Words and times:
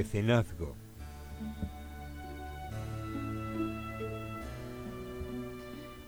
mecenazgo. 0.00 0.74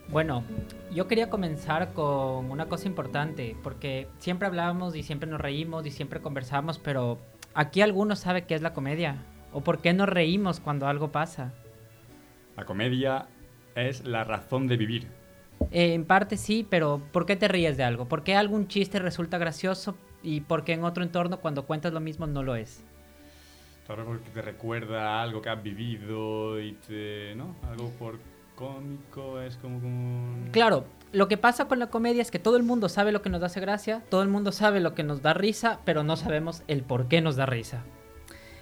Bueno, 0.09 0.45
yo 0.95 1.07
quería 1.09 1.29
comenzar 1.29 1.93
con 1.93 2.51
una 2.51 2.67
cosa 2.67 2.89
importante, 2.89 3.55
porque 3.63 4.09
siempre 4.19 4.47
hablábamos 4.47 4.97
y 4.97 5.03
siempre 5.03 5.29
nos 5.29 5.41
reímos 5.41 5.87
y 5.87 5.91
siempre 5.91 6.21
conversamos, 6.21 6.79
pero 6.79 7.19
aquí 7.55 7.83
alguno 7.83 8.17
sabe 8.17 8.45
qué 8.45 8.55
es 8.55 8.63
la 8.63 8.73
comedia 8.73 9.17
o 9.53 9.61
por 9.61 9.81
qué 9.81 9.93
nos 9.93 10.09
reímos 10.09 10.61
cuando 10.61 10.87
algo 10.87 11.13
pasa. 11.13 11.53
La 12.57 12.65
comedia 12.65 13.27
es 13.75 14.05
la 14.05 14.25
razón 14.25 14.69
de 14.69 14.77
vivir. 14.79 15.07
Eh, 15.71 15.95
en 15.95 16.05
parte 16.07 16.37
sí, 16.39 16.67
pero 16.69 17.01
¿por 17.13 17.27
qué 17.27 17.37
te 17.37 17.49
ríes 17.49 17.77
de 17.77 17.85
algo? 17.85 18.07
¿Por 18.07 18.23
qué 18.23 18.37
algún 18.37 18.69
chiste 18.69 18.99
resulta 18.99 19.39
gracioso 19.39 19.97
y 20.23 20.41
por 20.43 20.65
qué 20.65 20.73
en 20.73 20.85
otro 20.85 21.03
entorno 21.03 21.41
cuando 21.41 21.67
cuentas 21.67 21.93
lo 21.93 22.01
mismo 22.01 22.27
no 22.27 22.43
lo 22.43 22.55
es? 22.57 22.85
Te 23.87 24.43
recuerda 24.43 25.23
algo 25.23 25.43
que 25.43 25.51
has 25.51 25.63
vivido 25.63 26.61
y 26.61 26.73
te... 26.73 27.35
¿no? 27.35 27.57
Algo 27.69 27.91
por 27.99 28.19
cómico 28.55 29.41
es 29.41 29.57
como... 29.57 30.51
Claro, 30.53 30.85
lo 31.13 31.29
que 31.29 31.37
pasa 31.37 31.67
con 31.67 31.79
la 31.79 31.89
comedia 31.89 32.23
es 32.23 32.31
que 32.31 32.39
todo 32.39 32.57
el 32.57 32.63
mundo 32.63 32.89
sabe 32.89 33.13
lo 33.13 33.23
que 33.23 33.31
nos 33.31 33.43
hace 33.43 33.61
gracia, 33.61 34.03
todo 34.09 34.23
el 34.23 34.29
mundo 34.29 34.53
sabe 34.53 34.81
lo 34.81 34.95
que 34.95 35.03
nos 35.03 35.21
da 35.21 35.35
risa, 35.35 35.81
pero 35.85 36.05
no 36.05 36.17
sabemos 36.17 36.63
el 36.69 36.83
por 36.83 37.09
qué 37.09 37.21
nos 37.21 37.37
da 37.37 37.47
risa. 37.47 37.83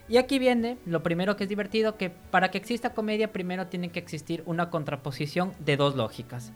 Y 0.08 0.16
aquí 0.16 0.40
viene 0.40 0.78
lo 0.86 1.04
primero 1.04 1.36
que 1.36 1.44
es 1.44 1.48
divertido, 1.48 1.96
que 1.96 2.10
para 2.10 2.50
que 2.50 2.58
exista 2.58 2.94
comedia 2.94 3.32
primero 3.32 3.68
tiene 3.68 3.90
que 3.90 4.00
existir 4.00 4.42
una 4.46 4.68
contraposición 4.70 5.52
de 5.60 5.76
dos 5.76 5.94
lógicas. 5.94 6.52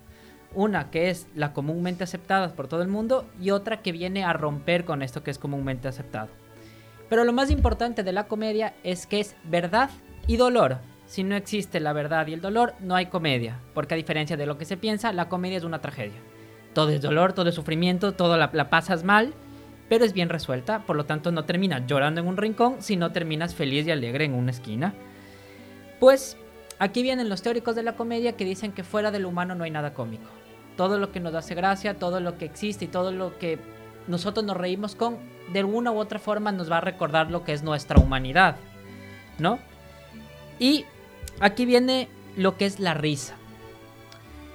Una 0.54 0.90
que 0.90 1.10
es 1.10 1.28
la 1.36 1.52
comúnmente 1.52 2.02
aceptada 2.02 2.48
por 2.54 2.66
todo 2.66 2.82
el 2.82 2.88
mundo 2.88 3.26
y 3.40 3.50
otra 3.50 3.82
que 3.82 3.92
viene 3.92 4.24
a 4.24 4.32
romper 4.32 4.84
con 4.84 5.02
esto 5.02 5.22
que 5.22 5.30
es 5.30 5.38
comúnmente 5.38 5.86
aceptado. 5.86 6.28
Pero 7.14 7.24
lo 7.24 7.32
más 7.32 7.52
importante 7.52 8.02
de 8.02 8.10
la 8.10 8.26
comedia 8.26 8.74
es 8.82 9.06
que 9.06 9.20
es 9.20 9.36
verdad 9.44 9.88
y 10.26 10.36
dolor. 10.36 10.78
Si 11.06 11.22
no 11.22 11.36
existe 11.36 11.78
la 11.78 11.92
verdad 11.92 12.26
y 12.26 12.32
el 12.32 12.40
dolor, 12.40 12.74
no 12.80 12.96
hay 12.96 13.06
comedia, 13.06 13.60
porque 13.72 13.94
a 13.94 13.96
diferencia 13.96 14.36
de 14.36 14.46
lo 14.46 14.58
que 14.58 14.64
se 14.64 14.76
piensa, 14.76 15.12
la 15.12 15.28
comedia 15.28 15.56
es 15.56 15.62
una 15.62 15.80
tragedia. 15.80 16.18
Todo 16.72 16.88
es 16.88 17.00
dolor, 17.00 17.32
todo 17.32 17.48
es 17.48 17.54
sufrimiento, 17.54 18.14
todo 18.14 18.36
la, 18.36 18.50
pasas 18.68 19.04
mal, 19.04 19.32
pero 19.88 20.04
es 20.04 20.12
bien 20.12 20.28
resuelta, 20.28 20.80
por 20.86 20.96
lo 20.96 21.06
tanto 21.06 21.30
no 21.30 21.44
terminas 21.44 21.86
llorando 21.86 22.20
en 22.20 22.26
un 22.26 22.36
rincón, 22.36 22.82
sino 22.82 23.12
terminas 23.12 23.54
feliz 23.54 23.86
y 23.86 23.92
alegre 23.92 24.24
en 24.24 24.34
una 24.34 24.50
esquina. 24.50 24.92
Pues 26.00 26.36
aquí 26.80 27.04
vienen 27.04 27.28
los 27.28 27.42
teóricos 27.42 27.76
de 27.76 27.84
la 27.84 27.92
comedia 27.92 28.32
que 28.32 28.44
dicen 28.44 28.72
que 28.72 28.82
fuera 28.82 29.12
del 29.12 29.24
humano 29.24 29.54
no 29.54 29.62
hay 29.62 29.70
nada 29.70 29.94
cómico. 29.94 30.30
Todo 30.76 30.98
lo 30.98 31.12
que 31.12 31.20
nos 31.20 31.32
hace 31.36 31.54
gracia, 31.54 31.94
todo 31.94 32.18
lo 32.18 32.38
que 32.38 32.44
existe 32.44 32.86
y 32.86 32.88
todo 32.88 33.12
lo 33.12 33.38
que 33.38 33.60
nosotros 34.08 34.44
nos 34.44 34.56
reímos 34.56 34.96
con, 34.96 35.32
de 35.52 35.60
alguna 35.60 35.92
u 35.92 35.98
otra 35.98 36.18
forma 36.18 36.52
nos 36.52 36.70
va 36.70 36.78
a 36.78 36.80
recordar 36.80 37.30
lo 37.30 37.44
que 37.44 37.52
es 37.52 37.62
nuestra 37.62 38.00
humanidad, 38.00 38.56
¿no? 39.38 39.58
Y 40.58 40.84
aquí 41.40 41.66
viene 41.66 42.08
lo 42.36 42.56
que 42.56 42.66
es 42.66 42.80
la 42.80 42.94
risa. 42.94 43.34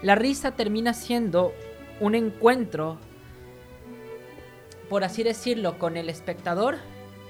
La 0.01 0.15
risa 0.15 0.51
termina 0.51 0.93
siendo 0.93 1.53
un 1.99 2.15
encuentro, 2.15 2.97
por 4.89 5.03
así 5.03 5.23
decirlo, 5.23 5.77
con 5.77 5.97
el 5.97 6.09
espectador 6.09 6.77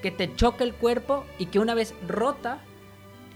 que 0.02 0.10
te 0.10 0.34
choca 0.34 0.64
el 0.64 0.74
cuerpo 0.74 1.24
y 1.38 1.46
que 1.46 1.58
una 1.58 1.74
vez 1.74 1.94
rota, 2.06 2.58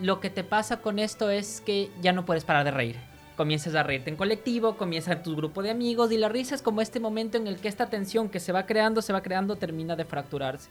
lo 0.01 0.21
que 0.21 0.31
te 0.31 0.45
pasa 0.45 0.81
con 0.81 0.99
esto 0.99 1.31
es 1.31 1.61
que 1.61 1.91
ya 2.01 2.13
no 2.13 2.25
puedes 2.25 2.45
parar 2.45 2.65
de 2.65 2.71
reír. 2.71 3.14
Comienzas 3.37 3.75
a 3.75 3.83
reírte 3.83 4.11
en 4.11 4.17
colectivo, 4.17 4.77
comienza 4.77 5.23
tu 5.23 5.35
grupo 5.35 5.63
de 5.63 5.71
amigos 5.71 6.13
y 6.13 6.19
la 6.19 6.29
risa 6.29 6.55
es 6.55 6.63
como 6.63 6.81
este 6.81 7.01
momento 7.01 7.37
en 7.37 7.49
el 7.49 7.57
que 7.57 7.67
esta 7.67 7.91
tensión 7.91 8.29
que 8.29 8.39
se 8.39 8.53
va 8.53 8.65
creando, 8.65 9.03
se 9.03 9.13
va 9.13 9.23
creando, 9.23 9.57
termina 9.57 9.97
de 9.97 10.05
fracturarse. 10.05 10.71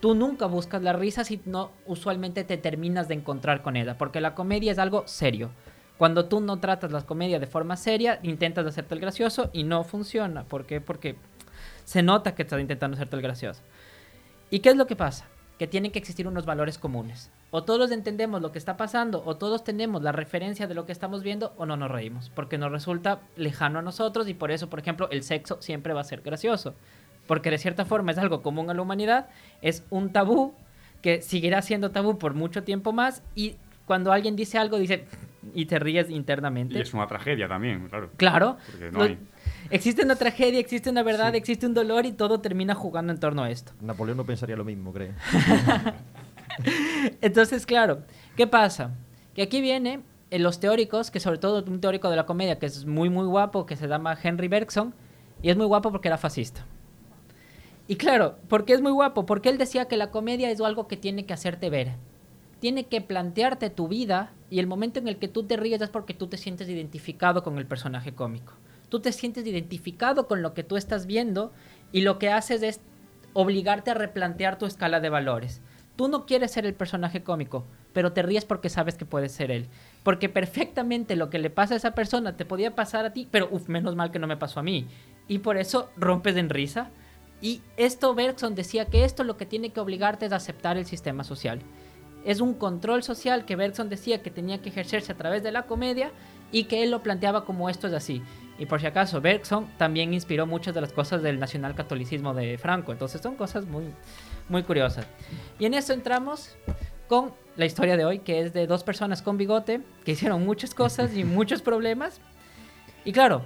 Tú 0.00 0.14
nunca 0.14 0.46
buscas 0.46 0.82
la 0.82 0.94
risa 0.94 1.22
si 1.22 1.40
no 1.44 1.70
usualmente 1.86 2.44
te 2.44 2.56
terminas 2.56 3.08
de 3.08 3.14
encontrar 3.14 3.62
con 3.62 3.76
ella, 3.76 3.98
porque 3.98 4.22
la 4.22 4.34
comedia 4.34 4.72
es 4.72 4.78
algo 4.78 5.06
serio. 5.06 5.50
Cuando 5.98 6.24
tú 6.24 6.40
no 6.40 6.58
tratas 6.58 6.92
la 6.92 7.02
comedia 7.02 7.38
de 7.38 7.46
forma 7.46 7.76
seria, 7.76 8.18
intentas 8.22 8.66
hacerte 8.66 8.94
el 8.94 9.00
gracioso 9.00 9.50
y 9.52 9.64
no 9.64 9.84
funciona. 9.84 10.44
¿Por 10.44 10.64
qué? 10.64 10.80
Porque 10.80 11.16
se 11.84 12.02
nota 12.02 12.34
que 12.34 12.42
estás 12.42 12.60
intentando 12.60 12.94
hacerte 12.94 13.16
el 13.16 13.22
gracioso. 13.22 13.60
¿Y 14.50 14.60
qué 14.60 14.70
es 14.70 14.76
lo 14.76 14.86
que 14.86 14.96
pasa? 14.96 15.26
Que 15.58 15.66
tienen 15.66 15.92
que 15.92 15.98
existir 15.98 16.26
unos 16.26 16.46
valores 16.46 16.78
comunes. 16.78 17.30
O 17.54 17.64
todos 17.64 17.90
entendemos 17.92 18.40
lo 18.40 18.50
que 18.50 18.56
está 18.58 18.78
pasando, 18.78 19.22
o 19.26 19.36
todos 19.36 19.62
tenemos 19.62 20.02
la 20.02 20.10
referencia 20.10 20.66
de 20.66 20.74
lo 20.74 20.86
que 20.86 20.92
estamos 20.92 21.22
viendo, 21.22 21.52
o 21.58 21.66
no 21.66 21.76
nos 21.76 21.90
reímos, 21.90 22.30
porque 22.34 22.56
nos 22.56 22.72
resulta 22.72 23.20
lejano 23.36 23.78
a 23.78 23.82
nosotros 23.82 24.26
y 24.26 24.32
por 24.32 24.50
eso, 24.50 24.70
por 24.70 24.78
ejemplo, 24.78 25.10
el 25.10 25.22
sexo 25.22 25.60
siempre 25.60 25.92
va 25.92 26.00
a 26.00 26.04
ser 26.04 26.22
gracioso. 26.22 26.74
Porque 27.26 27.50
de 27.50 27.58
cierta 27.58 27.84
forma 27.84 28.10
es 28.12 28.16
algo 28.16 28.40
común 28.40 28.70
a 28.70 28.74
la 28.74 28.80
humanidad, 28.80 29.28
es 29.60 29.84
un 29.90 30.12
tabú 30.12 30.54
que 31.02 31.20
seguirá 31.20 31.60
siendo 31.60 31.90
tabú 31.90 32.16
por 32.18 32.32
mucho 32.32 32.64
tiempo 32.64 32.94
más 32.94 33.22
y 33.34 33.56
cuando 33.84 34.12
alguien 34.12 34.34
dice 34.34 34.56
algo 34.56 34.78
dice 34.78 35.04
y 35.54 35.66
te 35.66 35.78
ríes 35.78 36.08
internamente. 36.08 36.78
Y 36.78 36.80
es 36.80 36.94
una 36.94 37.06
tragedia 37.06 37.48
también, 37.48 37.86
claro. 37.88 38.10
Claro. 38.16 38.56
Porque 38.70 38.90
no 38.90 38.98
Lo- 39.00 39.04
hay... 39.04 39.18
Existe 39.68 40.02
una 40.04 40.16
tragedia, 40.16 40.58
existe 40.58 40.88
una 40.88 41.02
verdad, 41.02 41.34
existe 41.34 41.66
un 41.66 41.74
dolor 41.74 42.06
y 42.06 42.12
todo 42.12 42.40
termina 42.40 42.74
jugando 42.74 43.12
en 43.12 43.20
torno 43.20 43.42
a 43.42 43.50
esto. 43.50 43.72
Napoleón 43.82 44.16
no 44.16 44.24
pensaría 44.24 44.56
lo 44.56 44.64
mismo, 44.64 44.90
creo. 44.92 45.12
Entonces, 47.20 47.66
claro, 47.66 48.02
¿qué 48.36 48.46
pasa? 48.46 48.92
Que 49.34 49.42
aquí 49.42 49.60
viene 49.60 50.02
eh, 50.30 50.38
los 50.38 50.60
teóricos, 50.60 51.10
que 51.10 51.20
sobre 51.20 51.38
todo 51.38 51.64
un 51.64 51.80
teórico 51.80 52.10
de 52.10 52.16
la 52.16 52.26
comedia 52.26 52.58
que 52.58 52.66
es 52.66 52.86
muy, 52.86 53.10
muy 53.10 53.26
guapo, 53.26 53.66
que 53.66 53.76
se 53.76 53.88
llama 53.88 54.18
Henry 54.20 54.48
Bergson, 54.48 54.94
y 55.42 55.50
es 55.50 55.56
muy 55.56 55.66
guapo 55.66 55.90
porque 55.90 56.08
era 56.08 56.18
fascista. 56.18 56.64
Y 57.88 57.96
claro, 57.96 58.36
¿por 58.48 58.64
qué 58.64 58.74
es 58.74 58.80
muy 58.80 58.92
guapo? 58.92 59.26
Porque 59.26 59.48
él 59.48 59.58
decía 59.58 59.86
que 59.86 59.96
la 59.96 60.10
comedia 60.10 60.50
es 60.50 60.60
algo 60.60 60.86
que 60.86 60.96
tiene 60.96 61.26
que 61.26 61.34
hacerte 61.34 61.68
ver. 61.68 61.92
Tiene 62.60 62.84
que 62.86 63.00
plantearte 63.00 63.70
tu 63.70 63.88
vida 63.88 64.32
y 64.48 64.60
el 64.60 64.68
momento 64.68 65.00
en 65.00 65.08
el 65.08 65.16
que 65.16 65.28
tú 65.28 65.42
te 65.42 65.56
ríes 65.56 65.82
es 65.82 65.90
porque 65.90 66.14
tú 66.14 66.28
te 66.28 66.36
sientes 66.36 66.68
identificado 66.68 67.42
con 67.42 67.58
el 67.58 67.66
personaje 67.66 68.14
cómico. 68.14 68.54
Tú 68.88 69.00
te 69.00 69.10
sientes 69.10 69.46
identificado 69.46 70.28
con 70.28 70.42
lo 70.42 70.54
que 70.54 70.62
tú 70.62 70.76
estás 70.76 71.06
viendo 71.06 71.52
y 71.90 72.02
lo 72.02 72.18
que 72.18 72.30
haces 72.30 72.62
es 72.62 72.80
obligarte 73.32 73.90
a 73.90 73.94
replantear 73.94 74.58
tu 74.58 74.66
escala 74.66 75.00
de 75.00 75.08
valores. 75.08 75.60
Tú 75.96 76.08
no 76.08 76.24
quieres 76.24 76.52
ser 76.52 76.64
el 76.64 76.74
personaje 76.74 77.22
cómico, 77.22 77.64
pero 77.92 78.12
te 78.12 78.22
ríes 78.22 78.44
porque 78.44 78.70
sabes 78.70 78.96
que 78.96 79.04
puedes 79.04 79.32
ser 79.32 79.50
él. 79.50 79.68
Porque 80.02 80.28
perfectamente 80.28 81.16
lo 81.16 81.28
que 81.28 81.38
le 81.38 81.50
pasa 81.50 81.74
a 81.74 81.76
esa 81.76 81.94
persona 81.94 82.36
te 82.36 82.46
podía 82.46 82.74
pasar 82.74 83.04
a 83.04 83.12
ti, 83.12 83.28
pero 83.30 83.48
uf, 83.50 83.68
menos 83.68 83.94
mal 83.94 84.10
que 84.10 84.18
no 84.18 84.26
me 84.26 84.36
pasó 84.38 84.60
a 84.60 84.62
mí. 84.62 84.86
Y 85.28 85.38
por 85.38 85.58
eso 85.58 85.90
rompes 85.96 86.36
en 86.36 86.48
risa. 86.48 86.90
Y 87.42 87.60
esto 87.76 88.14
Bergson 88.14 88.54
decía 88.54 88.86
que 88.86 89.04
esto 89.04 89.24
lo 89.24 89.36
que 89.36 89.46
tiene 89.46 89.70
que 89.70 89.80
obligarte 89.80 90.26
es 90.26 90.32
aceptar 90.32 90.78
el 90.78 90.86
sistema 90.86 91.24
social. 91.24 91.60
Es 92.24 92.40
un 92.40 92.54
control 92.54 93.02
social 93.02 93.44
que 93.44 93.56
Bergson 93.56 93.88
decía 93.88 94.22
que 94.22 94.30
tenía 94.30 94.62
que 94.62 94.68
ejercerse 94.70 95.12
a 95.12 95.16
través 95.16 95.42
de 95.42 95.52
la 95.52 95.64
comedia 95.64 96.12
y 96.52 96.64
que 96.64 96.84
él 96.84 96.90
lo 96.90 97.02
planteaba 97.02 97.44
como 97.44 97.68
esto 97.68 97.88
es 97.88 97.94
así. 97.94 98.22
Y 98.58 98.66
por 98.66 98.80
si 98.80 98.86
acaso, 98.86 99.20
Bergson 99.20 99.66
también 99.76 100.14
inspiró 100.14 100.46
muchas 100.46 100.74
de 100.74 100.80
las 100.80 100.92
cosas 100.92 101.22
del 101.22 101.40
nacionalcatolicismo 101.40 102.32
de 102.32 102.58
Franco. 102.58 102.92
Entonces 102.92 103.20
son 103.20 103.34
cosas 103.34 103.66
muy, 103.66 103.86
muy 104.48 104.62
curiosas. 104.62 105.06
Y 105.58 105.66
en 105.66 105.74
eso 105.74 105.92
entramos 105.92 106.56
con 107.08 107.32
la 107.56 107.66
historia 107.66 107.96
de 107.96 108.04
hoy, 108.04 108.20
que 108.20 108.40
es 108.40 108.52
de 108.52 108.66
dos 108.66 108.84
personas 108.84 109.22
con 109.22 109.36
bigote 109.36 109.80
que 110.04 110.12
hicieron 110.12 110.44
muchas 110.44 110.74
cosas 110.74 111.14
y 111.16 111.24
muchos 111.24 111.62
problemas. 111.62 112.20
Y 113.04 113.12
claro, 113.12 113.42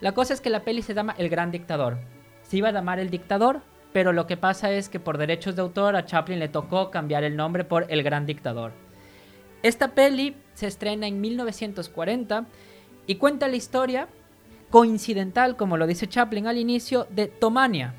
la 0.00 0.12
cosa 0.12 0.34
es 0.34 0.40
que 0.40 0.50
la 0.50 0.60
peli 0.60 0.82
se 0.82 0.94
llama 0.94 1.14
El 1.18 1.28
Gran 1.28 1.50
Dictador. 1.50 1.98
Se 2.42 2.56
iba 2.56 2.68
a 2.68 2.72
llamar 2.72 2.98
El 2.98 3.10
Dictador, 3.10 3.60
pero 3.92 4.12
lo 4.12 4.26
que 4.26 4.36
pasa 4.36 4.70
es 4.70 4.88
que 4.88 5.00
por 5.00 5.18
derechos 5.18 5.56
de 5.56 5.62
autor 5.62 5.96
a 5.96 6.04
Chaplin 6.04 6.38
le 6.38 6.48
tocó 6.48 6.90
cambiar 6.90 7.24
el 7.24 7.36
nombre 7.36 7.64
por 7.64 7.86
El 7.88 8.02
Gran 8.02 8.26
Dictador. 8.26 8.72
Esta 9.62 9.88
peli 9.88 10.36
se 10.54 10.66
estrena 10.66 11.06
en 11.06 11.20
1940 11.20 12.46
y 13.06 13.16
cuenta 13.16 13.48
la 13.48 13.56
historia 13.56 14.08
coincidental, 14.70 15.56
como 15.56 15.76
lo 15.76 15.86
dice 15.86 16.08
Chaplin 16.08 16.46
al 16.46 16.56
inicio, 16.56 17.06
de 17.10 17.26
Tomania, 17.26 17.94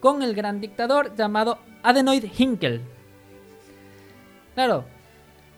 con 0.00 0.22
el 0.22 0.34
gran 0.34 0.60
dictador 0.60 1.14
llamado 1.14 1.58
Adenoid 1.82 2.24
Hinkel. 2.36 2.80
Claro, 4.54 4.84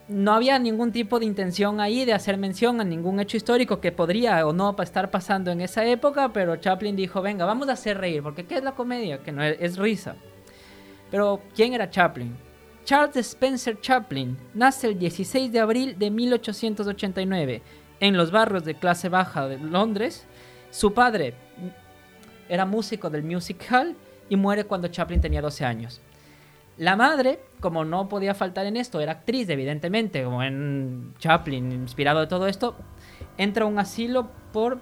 no 0.09 0.33
había 0.33 0.59
ningún 0.59 0.93
tipo 0.93 1.19
de 1.19 1.27
intención 1.27 1.81
ahí 1.81 2.05
de 2.05 2.13
hacer 2.13 2.37
mención 2.37 2.81
a 2.81 2.85
ningún 2.85 3.21
hecho 3.21 3.37
histórico 3.37 3.81
que 3.81 3.93
podría 3.93 4.47
o 4.47 4.53
no 4.53 4.75
estar 4.83 5.11
pasando 5.11 5.51
en 5.51 5.61
esa 5.61 5.85
época, 5.85 6.33
pero 6.33 6.57
Chaplin 6.57 6.97
dijo, 6.97 7.23
venga, 7.23 7.45
vamos 7.45 7.69
a 7.69 7.73
hacer 7.73 7.99
reír, 7.99 8.23
porque 8.23 8.45
¿qué 8.45 8.57
es 8.57 8.65
la 8.65 8.73
comedia? 8.73 9.23
Que 9.23 9.33
no 9.33 9.43
es, 9.43 9.57
es 9.61 9.79
risa. 9.79 10.17
Pero, 11.11 11.41
¿quién 11.55 11.75
era 11.75 11.91
Chaplin? 11.91 12.37
Charles 12.85 13.17
Spencer 13.17 13.81
Chaplin 13.81 14.37
nace 14.55 14.89
el 14.89 14.99
16 14.99 15.53
de 15.53 15.61
abril 15.61 15.99
de 15.99 16.11
1889 16.11 17.63
en 18.01 18.17
los 18.17 18.31
barrios 18.31 18.65
de 18.65 18.75
clase 18.75 19.09
baja 19.09 19.47
de 19.47 19.59
Londres. 19.59 20.27
Su 20.71 20.93
padre 20.93 21.35
era 22.49 22.67
músico 22.67 23.11
del 23.11 23.23
Music 23.23 23.65
Hall 23.71 23.95
y 24.31 24.37
muere 24.37 24.65
cuando 24.65 24.89
Chaplin 24.89 25.21
tenía 25.21 25.43
12 25.43 25.67
años. 25.67 26.01
La 26.79 26.97
madre, 26.97 27.41
como 27.61 27.85
no 27.85 28.09
podía 28.09 28.33
faltar 28.33 28.65
en 28.65 28.79
esto, 28.79 29.01
era 29.01 29.13
actriz, 29.13 29.51
evidentemente, 29.51 30.25
como 30.25 30.43
en 30.43 31.13
Chaplin, 31.19 31.73
inspirado 31.73 32.21
de 32.21 32.27
todo 32.27 32.47
esto, 32.47 32.75
entra 33.37 33.65
a 33.65 33.69
un 33.69 33.79
asilo 33.79 34.31
por 34.53 34.81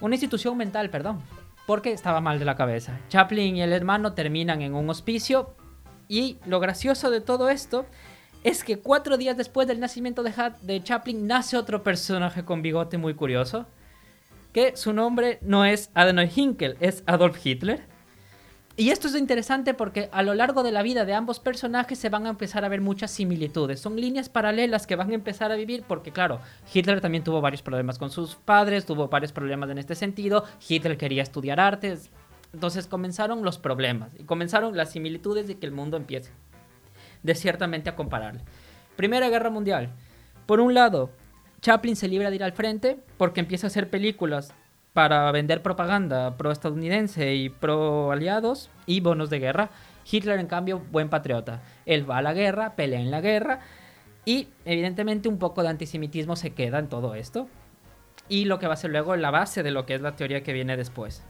una 0.00 0.16
institución 0.16 0.56
mental, 0.56 0.90
perdón, 0.90 1.20
porque 1.66 1.92
estaba 1.92 2.20
mal 2.20 2.40
de 2.40 2.46
la 2.46 2.56
cabeza. 2.56 2.98
Chaplin 3.10 3.56
y 3.56 3.62
el 3.62 3.72
hermano 3.72 4.14
terminan 4.14 4.60
en 4.62 4.74
un 4.74 4.90
hospicio 4.90 5.54
Y 6.08 6.38
lo 6.44 6.58
gracioso 6.60 7.10
de 7.10 7.20
todo 7.20 7.48
esto 7.48 7.86
es 8.42 8.64
que 8.64 8.80
cuatro 8.80 9.16
días 9.16 9.36
después 9.36 9.68
del 9.68 9.80
nacimiento 9.80 10.22
de, 10.22 10.32
de 10.62 10.82
Chaplin 10.82 11.26
nace 11.26 11.56
otro 11.56 11.82
personaje 11.82 12.44
con 12.44 12.60
bigote 12.60 12.98
muy 12.98 13.14
curioso, 13.14 13.66
que 14.54 14.76
su 14.76 14.92
nombre 14.92 15.40
no 15.42 15.64
es 15.64 15.90
Adenoid 15.94 16.30
Hinkel, 16.34 16.76
es 16.78 17.02
Adolf 17.06 17.44
Hitler. 17.44 17.82
Y 18.76 18.90
esto 18.90 19.08
es 19.08 19.16
interesante 19.16 19.74
porque 19.74 20.08
a 20.12 20.22
lo 20.22 20.32
largo 20.34 20.62
de 20.62 20.70
la 20.70 20.82
vida 20.82 21.04
de 21.04 21.12
ambos 21.12 21.40
personajes 21.40 21.98
se 21.98 22.08
van 22.08 22.26
a 22.26 22.30
empezar 22.30 22.64
a 22.64 22.68
ver 22.68 22.80
muchas 22.80 23.10
similitudes. 23.10 23.80
Son 23.80 23.96
líneas 23.96 24.28
paralelas 24.28 24.86
que 24.86 24.94
van 24.94 25.10
a 25.10 25.14
empezar 25.14 25.50
a 25.50 25.56
vivir 25.56 25.82
porque, 25.86 26.12
claro, 26.12 26.40
Hitler 26.72 27.00
también 27.00 27.24
tuvo 27.24 27.40
varios 27.40 27.62
problemas 27.62 27.98
con 27.98 28.10
sus 28.10 28.36
padres, 28.36 28.86
tuvo 28.86 29.08
varios 29.08 29.32
problemas 29.32 29.70
en 29.70 29.78
este 29.78 29.96
sentido. 29.96 30.44
Hitler 30.68 30.96
quería 30.96 31.24
estudiar 31.24 31.58
artes. 31.58 32.10
Entonces 32.52 32.86
comenzaron 32.86 33.42
los 33.42 33.58
problemas 33.58 34.10
y 34.16 34.22
comenzaron 34.22 34.76
las 34.76 34.92
similitudes 34.92 35.48
de 35.48 35.58
que 35.58 35.66
el 35.66 35.72
mundo 35.72 35.96
empiece 35.96 36.30
de 37.24 37.34
ciertamente 37.34 37.90
a 37.90 37.96
compararle. 37.96 38.42
Primera 38.94 39.28
Guerra 39.28 39.50
Mundial. 39.50 39.90
Por 40.46 40.60
un 40.60 40.74
lado, 40.74 41.10
Chaplin 41.64 41.96
se 41.96 42.08
libra 42.08 42.28
de 42.28 42.36
ir 42.36 42.44
al 42.44 42.52
frente 42.52 42.98
porque 43.16 43.40
empieza 43.40 43.66
a 43.66 43.68
hacer 43.68 43.88
películas 43.88 44.52
para 44.92 45.32
vender 45.32 45.62
propaganda 45.62 46.36
pro-estadounidense 46.36 47.36
y 47.36 47.48
pro-aliados 47.48 48.68
y 48.84 49.00
bonos 49.00 49.30
de 49.30 49.38
guerra. 49.38 49.70
Hitler, 50.04 50.38
en 50.40 50.46
cambio, 50.46 50.82
buen 50.92 51.08
patriota. 51.08 51.62
Él 51.86 52.08
va 52.08 52.18
a 52.18 52.22
la 52.22 52.34
guerra, 52.34 52.76
pelea 52.76 53.00
en 53.00 53.10
la 53.10 53.22
guerra 53.22 53.60
y 54.26 54.48
evidentemente 54.66 55.26
un 55.26 55.38
poco 55.38 55.62
de 55.62 55.70
antisemitismo 55.70 56.36
se 56.36 56.52
queda 56.52 56.78
en 56.78 56.90
todo 56.90 57.14
esto. 57.14 57.48
Y 58.28 58.44
lo 58.44 58.58
que 58.58 58.66
va 58.66 58.74
a 58.74 58.76
ser 58.76 58.90
luego 58.90 59.16
la 59.16 59.30
base 59.30 59.62
de 59.62 59.70
lo 59.70 59.86
que 59.86 59.94
es 59.94 60.02
la 60.02 60.16
teoría 60.16 60.42
que 60.42 60.52
viene 60.52 60.76
después. 60.76 61.22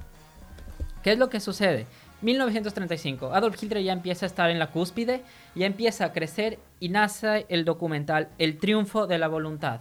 ¿Qué 1.04 1.12
es 1.12 1.18
lo 1.18 1.30
que 1.30 1.38
sucede? 1.38 1.86
1935, 2.22 3.32
Adolf 3.32 3.62
Hitler 3.62 3.84
ya 3.84 3.92
empieza 3.92 4.26
a 4.26 4.28
estar 4.28 4.50
en 4.50 4.58
la 4.58 4.72
cúspide, 4.72 5.22
ya 5.54 5.66
empieza 5.66 6.06
a 6.06 6.12
crecer 6.12 6.58
y 6.80 6.88
nace 6.88 7.46
el 7.48 7.64
documental 7.64 8.30
El 8.38 8.58
triunfo 8.58 9.06
de 9.06 9.18
la 9.18 9.28
voluntad. 9.28 9.80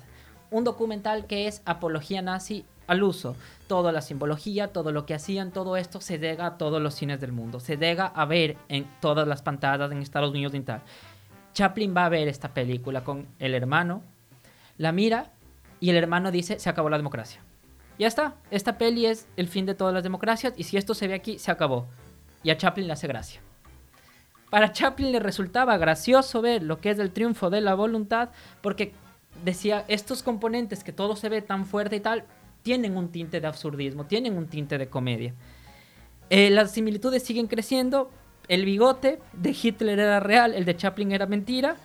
Un 0.53 0.63
documental 0.63 1.25
que 1.25 1.47
es 1.47 1.63
apología 1.65 2.21
nazi 2.21 2.63
al 2.85 3.01
uso. 3.01 3.35
Toda 3.65 3.91
la 3.91 4.01
simbología, 4.01 4.67
todo 4.67 4.91
lo 4.91 5.07
que 5.07 5.15
hacían, 5.15 5.49
todo 5.51 5.77
esto 5.77 5.99
se 5.99 6.19
llega 6.19 6.45
a 6.45 6.57
todos 6.59 6.79
los 6.79 6.93
cines 6.93 7.19
del 7.19 7.31
mundo. 7.31 7.59
Se 7.59 7.75
llega 7.75 8.05
a 8.05 8.25
ver 8.25 8.55
en 8.69 8.87
todas 9.01 9.27
las 9.27 9.41
pantallas 9.41 9.91
en 9.91 9.97
Estados 10.03 10.29
Unidos 10.29 10.53
y 10.53 10.59
tal. 10.59 10.83
Chaplin 11.53 11.95
va 11.97 12.05
a 12.05 12.09
ver 12.09 12.27
esta 12.27 12.53
película 12.53 13.03
con 13.03 13.27
el 13.39 13.55
hermano, 13.55 14.03
la 14.77 14.91
mira 14.91 15.31
y 15.79 15.89
el 15.89 15.95
hermano 15.95 16.29
dice, 16.29 16.59
se 16.59 16.69
acabó 16.69 16.87
la 16.87 16.97
democracia. 16.97 17.41
Ya 17.97 18.05
está, 18.05 18.35
esta 18.51 18.77
peli 18.77 19.07
es 19.07 19.27
el 19.37 19.47
fin 19.47 19.65
de 19.65 19.73
todas 19.73 19.93
las 19.93 20.03
democracias 20.03 20.53
y 20.55 20.65
si 20.65 20.77
esto 20.77 20.93
se 20.93 21.07
ve 21.07 21.15
aquí, 21.15 21.39
se 21.39 21.49
acabó. 21.49 21.87
Y 22.43 22.51
a 22.51 22.57
Chaplin 22.57 22.85
le 22.85 22.93
hace 22.93 23.07
gracia. 23.07 23.41
Para 24.51 24.71
Chaplin 24.71 25.11
le 25.11 25.19
resultaba 25.19 25.77
gracioso 25.77 26.43
ver 26.43 26.61
lo 26.61 26.79
que 26.79 26.91
es 26.91 26.99
el 26.99 27.09
triunfo 27.09 27.49
de 27.49 27.61
la 27.61 27.73
voluntad 27.73 28.29
porque 28.61 28.93
decía, 29.43 29.85
estos 29.87 30.23
componentes 30.23 30.83
que 30.83 30.91
todo 30.91 31.15
se 31.15 31.29
ve 31.29 31.41
tan 31.41 31.65
fuerte 31.65 31.97
y 31.97 31.99
tal, 31.99 32.25
tienen 32.63 32.97
un 32.97 33.09
tinte 33.09 33.41
de 33.41 33.47
absurdismo, 33.47 34.05
tienen 34.05 34.37
un 34.37 34.47
tinte 34.47 34.77
de 34.77 34.87
comedia. 34.87 35.33
Eh, 36.29 36.49
las 36.49 36.71
similitudes 36.71 37.23
siguen 37.23 37.47
creciendo. 37.47 38.09
El 38.47 38.65
bigote 38.65 39.19
de 39.33 39.55
Hitler 39.61 39.99
era 39.99 40.19
real, 40.19 40.53
el 40.53 40.65
de 40.65 40.75
Chaplin 40.75 41.11
era 41.11 41.25
mentira. 41.25 41.75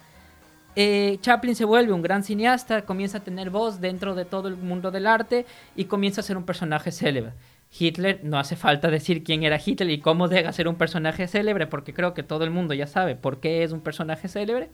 Eh, 0.76 1.19
Chaplin 1.20 1.56
se 1.56 1.64
vuelve 1.64 1.93
un 1.93 2.02
gran 2.02 2.22
cineasta, 2.22 2.82
comienza 2.82 3.19
a 3.19 3.25
tener 3.25 3.50
voz 3.50 3.81
dentro 3.81 4.14
de 4.14 4.25
todo 4.25 4.49
el 4.49 4.56
mundo 4.56 4.90
del 4.90 5.06
arte 5.06 5.44
y 5.75 5.87
comienza 5.87 6.20
a 6.20 6.25
ser 6.25 6.37
un 6.37 6.44
personaje 6.44 6.93
célebre. 6.93 7.32
Hitler, 7.76 8.20
no 8.22 8.38
hace 8.38 8.56
falta 8.56 8.88
decir 8.88 9.22
quién 9.25 9.43
era 9.43 9.60
Hitler 9.64 9.90
y 9.90 10.00
cómo 10.00 10.28
deja 10.28 10.52
ser 10.52 10.69
un 10.69 10.76
personaje 10.76 11.26
célebre, 11.26 11.66
porque 11.66 11.93
creo 11.93 12.14
que 12.14 12.22
todo 12.22 12.44
el 12.44 12.50
mundo 12.50 12.75
ya 12.75 12.87
sabe 12.87 13.14
por 13.14 13.40
qué 13.40 13.62
es 13.62 13.72
un 13.72 13.81
personaje 13.81 14.28
célebre. 14.28 14.70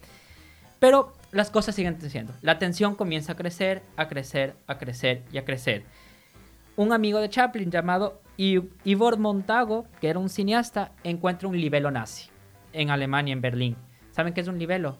Pero 0.79 1.13
las 1.33 1.51
cosas 1.51 1.75
siguen 1.75 1.95
creciendo. 1.95 2.33
La 2.43 2.59
tensión 2.59 2.95
comienza 2.95 3.33
a 3.33 3.37
crecer, 3.37 3.83
a 3.97 4.09
crecer, 4.09 4.55
a 4.67 4.79
crecer 4.79 5.23
y 5.33 5.39
a 5.39 5.45
crecer. 5.45 5.85
Un 6.77 6.93
amigo 6.93 7.21
de 7.21 7.29
Chaplin 7.29 7.71
llamado 7.71 8.21
Ivor 8.37 9.19
Montago, 9.19 9.87
que 10.01 10.09
era 10.09 10.19
un 10.19 10.29
cineasta, 10.29 10.93
encuentra 11.05 11.49
un 11.49 11.61
libelo 11.61 11.91
nazi 11.91 12.29
en 12.73 12.91
Alemania, 12.91 13.33
en 13.33 13.41
Berlín. 13.41 13.77
¿Saben 14.11 14.35
qué 14.35 14.41
es 14.41 14.49
un 14.49 14.59
libelo? 14.59 14.97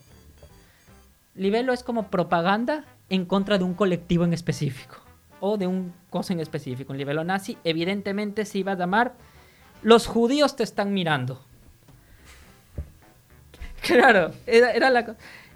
Libelo 1.35 1.73
es 1.73 1.83
como 1.83 2.07
propaganda 2.09 2.85
en 3.09 3.25
contra 3.25 3.57
de 3.57 3.63
un 3.65 3.73
colectivo 3.73 4.23
en 4.23 4.33
específico 4.33 4.97
o 5.39 5.57
de 5.57 5.67
un 5.67 5.93
cosa 6.09 6.33
en 6.33 6.39
específico. 6.39 6.93
Un 6.93 6.97
libelo 6.97 7.23
nazi 7.23 7.57
evidentemente 7.63 8.45
se 8.45 8.59
iba 8.59 8.71
a 8.71 8.75
llamar 8.75 9.13
Los 9.83 10.07
judíos 10.07 10.55
te 10.55 10.63
están 10.63 10.93
mirando. 10.93 11.43
Claro, 13.81 14.31
era, 14.47 14.71
era 14.71 14.89
la... 14.89 15.15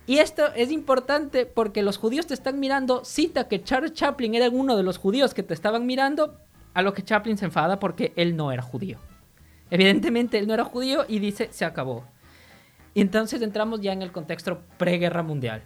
Y 0.09 0.17
esto 0.17 0.51
es 0.55 0.71
importante 0.71 1.45
porque 1.45 1.83
los 1.83 1.99
judíos 1.99 2.25
te 2.25 2.33
están 2.33 2.59
mirando, 2.59 3.05
cita 3.05 3.47
que 3.47 3.61
Charles 3.61 3.93
Chaplin 3.93 4.33
era 4.33 4.49
uno 4.49 4.75
de 4.75 4.81
los 4.81 4.97
judíos 4.97 5.35
que 5.35 5.43
te 5.43 5.53
estaban 5.53 5.85
mirando, 5.85 6.35
a 6.73 6.81
lo 6.81 6.95
que 6.95 7.03
Chaplin 7.03 7.37
se 7.37 7.45
enfada 7.45 7.79
porque 7.79 8.11
él 8.15 8.35
no 8.35 8.51
era 8.51 8.63
judío. 8.63 8.97
Evidentemente 9.69 10.39
él 10.39 10.47
no 10.47 10.55
era 10.55 10.63
judío 10.63 11.05
y 11.07 11.19
dice, 11.19 11.49
se 11.51 11.63
acabó. 11.63 12.05
Y 12.95 13.01
entonces 13.01 13.39
entramos 13.43 13.81
ya 13.81 13.93
en 13.93 14.01
el 14.01 14.11
contexto 14.11 14.63
preguerra 14.79 15.21
mundial 15.21 15.61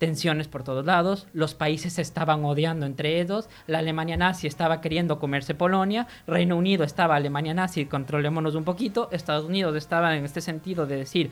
tensiones 0.00 0.48
por 0.48 0.64
todos 0.64 0.84
lados, 0.86 1.28
los 1.34 1.54
países 1.54 1.92
se 1.92 2.02
estaban 2.02 2.42
odiando 2.42 2.86
entre 2.86 3.20
ellos, 3.20 3.50
la 3.66 3.80
Alemania 3.80 4.16
nazi 4.16 4.46
estaba 4.46 4.80
queriendo 4.80 5.18
comerse 5.20 5.54
Polonia, 5.54 6.08
Reino 6.26 6.56
Unido 6.56 6.84
estaba 6.84 7.16
Alemania 7.16 7.52
nazi, 7.52 7.84
controlémonos 7.84 8.54
un 8.54 8.64
poquito, 8.64 9.10
Estados 9.12 9.44
Unidos 9.44 9.76
estaba 9.76 10.16
en 10.16 10.24
este 10.24 10.40
sentido 10.40 10.86
de 10.86 10.96
decir, 10.96 11.30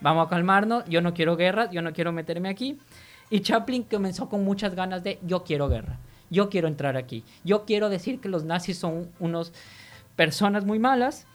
vamos 0.00 0.24
a 0.24 0.30
calmarnos, 0.30 0.84
yo 0.88 1.02
no 1.02 1.14
quiero 1.14 1.36
guerra, 1.36 1.68
yo 1.72 1.82
no 1.82 1.92
quiero 1.92 2.12
meterme 2.12 2.48
aquí, 2.48 2.78
y 3.28 3.40
Chaplin 3.40 3.82
comenzó 3.82 4.28
con 4.28 4.44
muchas 4.44 4.76
ganas 4.76 5.02
de, 5.02 5.18
yo 5.22 5.42
quiero 5.42 5.68
guerra, 5.68 5.98
yo 6.30 6.48
quiero 6.48 6.68
entrar 6.68 6.96
aquí, 6.96 7.24
yo 7.42 7.64
quiero 7.64 7.88
decir 7.88 8.20
que 8.20 8.28
los 8.28 8.44
nazis 8.44 8.78
son 8.78 9.10
unos 9.18 9.52
personas 10.14 10.64
muy 10.64 10.78
malas, 10.78 11.26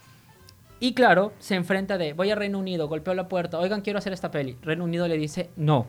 y 0.79 0.93
claro, 0.93 1.33
se 1.37 1.55
enfrenta 1.55 1.97
de, 1.97 2.13
voy 2.13 2.31
a 2.31 2.35
Reino 2.35 2.57
Unido, 2.57 2.87
golpeo 2.87 3.13
la 3.13 3.27
puerta, 3.27 3.59
oigan, 3.59 3.81
quiero 3.81 3.99
hacer 3.99 4.13
esta 4.13 4.31
peli. 4.31 4.57
Reino 4.63 4.83
Unido 4.83 5.07
le 5.07 5.15
dice, 5.15 5.51
no, 5.55 5.85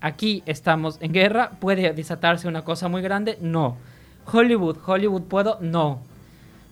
aquí 0.00 0.42
estamos 0.46 0.98
en 1.00 1.12
guerra, 1.12 1.50
puede 1.60 1.92
desatarse 1.92 2.48
una 2.48 2.64
cosa 2.64 2.88
muy 2.88 3.02
grande, 3.02 3.38
no. 3.40 3.76
Hollywood, 4.30 4.78
Hollywood 4.84 5.22
puedo, 5.22 5.58
no. 5.60 6.00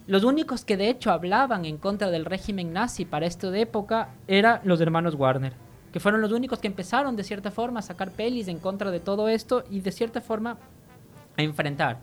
Los 0.06 0.22
únicos 0.22 0.64
que 0.64 0.76
de 0.76 0.88
hecho 0.88 1.10
hablaban 1.10 1.64
en 1.64 1.78
contra 1.78 2.10
del 2.10 2.24
régimen 2.24 2.72
nazi 2.72 3.04
para 3.04 3.26
esta 3.26 3.56
época 3.56 4.10
eran 4.28 4.60
los 4.62 4.80
hermanos 4.80 5.14
Warner, 5.14 5.54
que 5.92 5.98
fueron 5.98 6.20
los 6.20 6.32
únicos 6.32 6.60
que 6.60 6.68
empezaron 6.68 7.16
de 7.16 7.24
cierta 7.24 7.50
forma 7.50 7.80
a 7.80 7.82
sacar 7.82 8.12
pelis 8.12 8.46
en 8.46 8.58
contra 8.58 8.90
de 8.90 9.00
todo 9.00 9.28
esto 9.28 9.64
y 9.68 9.80
de 9.80 9.90
cierta 9.90 10.20
forma 10.20 10.58
a 11.36 11.42
enfrentar. 11.42 11.98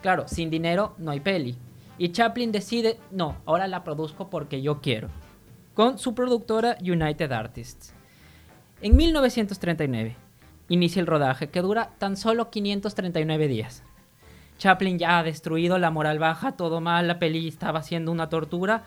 Claro, 0.00 0.28
sin 0.28 0.48
dinero 0.48 0.94
no 0.98 1.10
hay 1.10 1.20
peli. 1.20 1.56
Y 1.98 2.12
Chaplin 2.12 2.52
decide, 2.52 2.98
no, 3.10 3.36
ahora 3.44 3.66
la 3.66 3.84
produzco 3.84 4.30
porque 4.30 4.62
yo 4.62 4.80
quiero, 4.80 5.08
con 5.74 5.98
su 5.98 6.14
productora 6.14 6.78
United 6.80 7.32
Artists. 7.32 7.92
En 8.80 8.96
1939, 8.96 10.16
inicia 10.70 11.00
el 11.00 11.06
rodaje, 11.06 11.50
que 11.50 11.60
dura 11.60 11.90
tan 11.98 12.16
solo 12.16 12.48
539 12.48 13.48
días. 13.48 13.82
Chaplin 14.56 14.98
ya 14.98 15.18
ha 15.18 15.22
destruido 15.22 15.78
la 15.78 15.90
moral 15.90 16.18
baja, 16.18 16.52
todo 16.52 16.80
mal, 16.80 17.08
la 17.08 17.18
peli 17.18 17.48
estaba 17.48 17.82
siendo 17.82 18.12
una 18.12 18.28
tortura. 18.28 18.84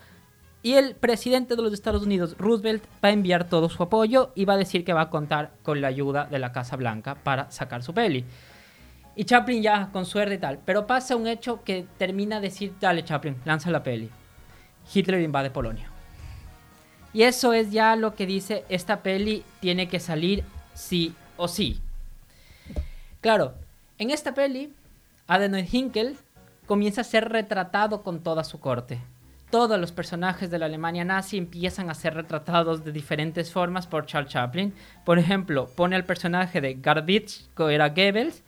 Y 0.62 0.74
el 0.74 0.96
presidente 0.96 1.58
de 1.58 1.62
los 1.62 1.74
Estados 1.74 2.04
Unidos, 2.04 2.36
Roosevelt, 2.40 2.86
va 3.04 3.10
a 3.10 3.12
enviar 3.12 3.50
todo 3.50 3.68
su 3.70 3.84
apoyo 3.84 4.32
y 4.34 4.46
va 4.46 4.54
a 4.54 4.58
decir 4.58 4.86
que 4.86 4.94
va 4.94 5.02
a 5.02 5.10
contar 5.10 5.52
con 5.62 5.82
la 5.82 5.90
ayuda 5.90 6.26
de 6.26 6.40
la 6.40 6.54
Casa 6.54 6.78
Blanca 6.78 7.16
para 7.16 7.52
sacar 7.52 7.84
su 7.84 7.94
peli. 7.94 8.24
Y 9.18 9.26
Chaplin 9.26 9.62
ya, 9.62 9.90
con 9.92 10.06
suerte 10.06 10.36
y 10.36 10.38
tal. 10.38 10.60
Pero 10.64 10.88
pasa 10.88 11.18
un 11.18 11.28
hecho 11.28 11.64
que 11.64 11.86
termina 11.98 12.38
de 12.38 12.48
decir, 12.48 12.74
dale 12.80 13.04
Chaplin, 13.04 13.36
lanza 13.44 13.70
la 13.72 13.84
peli. 13.84 14.10
Hitler 14.94 15.22
invade 15.22 15.52
Polonia. 15.52 15.90
Y 17.12 17.24
eso 17.24 17.52
es 17.52 17.72
ya 17.72 17.96
lo 17.98 18.16
que 18.16 18.26
dice, 18.26 18.64
esta 18.70 19.04
peli 19.04 19.44
tiene 19.60 19.90
que 19.90 20.00
salir 20.00 20.46
sí 20.74 21.14
o 21.38 21.48
sí. 21.48 21.80
Claro, 23.22 23.54
en 23.98 24.10
esta 24.10 24.34
peli, 24.34 24.74
Adenoid 25.28 25.68
Hinkel 25.72 26.18
comienza 26.66 27.02
a 27.02 27.06
ser 27.06 27.30
retratado 27.30 28.04
con 28.04 28.20
toda 28.22 28.44
su 28.44 28.60
corte. 28.60 29.00
Todos 29.50 29.80
los 29.80 29.92
personajes 29.92 30.50
de 30.50 30.58
la 30.58 30.66
Alemania 30.66 31.06
nazi 31.06 31.38
empiezan 31.38 31.90
a 31.90 31.94
ser 31.94 32.16
retratados 32.16 32.84
de 32.84 32.92
diferentes 32.92 33.52
formas 33.52 33.86
por 33.86 34.08
Charles 34.08 34.32
Chaplin. 34.32 34.74
Por 35.06 35.20
ejemplo, 35.20 35.70
pone 35.76 35.96
al 35.96 36.06
personaje 36.06 36.60
de 36.60 36.74
Garbitsch, 36.74 37.48
que 37.56 37.76
era 37.76 37.90
Goebbels, 37.90 38.42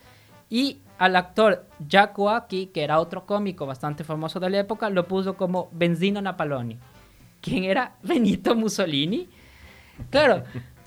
y 0.49 0.79
al 0.97 1.15
actor 1.15 1.65
Jack 1.87 2.17
Wacki, 2.17 2.67
que 2.67 2.83
era 2.83 2.99
otro 2.99 3.25
cómico 3.25 3.65
bastante 3.65 4.03
famoso 4.03 4.39
de 4.39 4.49
la 4.49 4.59
época, 4.59 4.89
lo 4.89 5.07
puso 5.07 5.37
como 5.37 5.69
Benzino 5.71 6.21
Napaloni. 6.21 6.77
¿Quién 7.41 7.65
era 7.65 7.95
Benito 8.01 8.55
Mussolini? 8.55 9.29
Claro, 10.09 10.43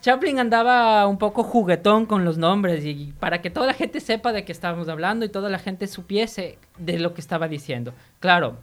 Chaplin 0.09 0.39
andaba 0.39 1.07
un 1.07 1.19
poco 1.19 1.43
juguetón 1.43 2.07
con 2.07 2.25
los 2.25 2.39
nombres 2.39 2.83
y 2.83 3.13
para 3.21 3.43
que 3.43 3.51
toda 3.51 3.67
la 3.67 3.75
gente 3.75 4.01
sepa 4.01 4.33
de 4.33 4.43
qué 4.43 4.53
estábamos 4.53 4.89
hablando 4.89 5.27
y 5.27 5.29
toda 5.29 5.51
la 5.51 5.59
gente 5.59 5.87
supiese 5.87 6.57
de 6.79 6.99
lo 6.99 7.13
que 7.13 7.21
estaba 7.21 7.47
diciendo. 7.47 7.93
Claro, 8.19 8.57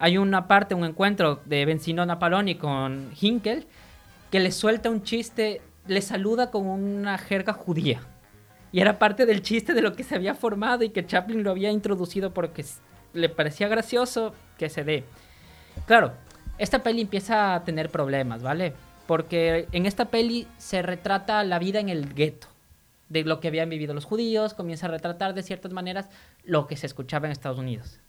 hay 0.00 0.18
una 0.18 0.48
parte, 0.48 0.74
un 0.74 0.84
encuentro 0.84 1.40
de 1.44 1.64
Benzino 1.66 2.04
Napaloni 2.04 2.56
con 2.56 3.12
Hinkel 3.20 3.68
que 4.32 4.40
le 4.40 4.50
suelta 4.50 4.90
un 4.90 5.04
chiste, 5.04 5.62
le 5.86 6.02
saluda 6.02 6.50
con 6.50 6.66
una 6.66 7.16
jerga 7.16 7.52
judía. 7.52 8.00
Y 8.72 8.80
era 8.80 8.98
parte 8.98 9.24
del 9.24 9.42
chiste 9.42 9.74
de 9.74 9.82
lo 9.82 9.92
que 9.92 10.02
se 10.02 10.16
había 10.16 10.34
formado 10.34 10.82
y 10.82 10.90
que 10.90 11.06
Chaplin 11.06 11.44
lo 11.44 11.52
había 11.52 11.70
introducido 11.70 12.34
porque 12.34 12.64
le 13.12 13.28
parecía 13.28 13.68
gracioso 13.68 14.34
que 14.58 14.68
se 14.68 14.82
dé. 14.82 15.04
Claro, 15.86 16.14
esta 16.58 16.82
peli 16.82 17.02
empieza 17.02 17.54
a 17.54 17.62
tener 17.62 17.88
problemas, 17.88 18.42
¿vale? 18.42 18.74
Porque 19.08 19.68
en 19.72 19.86
esta 19.86 20.10
peli 20.10 20.46
se 20.58 20.82
retrata 20.82 21.42
la 21.42 21.58
vida 21.58 21.80
en 21.80 21.88
el 21.88 22.12
gueto, 22.12 22.46
de 23.08 23.24
lo 23.24 23.40
que 23.40 23.48
habían 23.48 23.70
vivido 23.70 23.94
los 23.94 24.04
judíos, 24.04 24.52
comienza 24.52 24.84
a 24.84 24.90
retratar 24.90 25.32
de 25.32 25.42
ciertas 25.42 25.72
maneras 25.72 26.10
lo 26.44 26.66
que 26.66 26.76
se 26.76 26.84
escuchaba 26.84 27.24
en 27.24 27.32
Estados 27.32 27.58
Unidos. 27.58 28.00